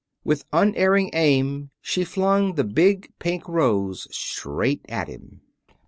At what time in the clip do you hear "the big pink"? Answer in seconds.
2.55-3.47